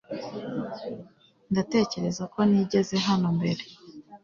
[1.51, 3.63] Ndatekereza ko nigeze hano mbere.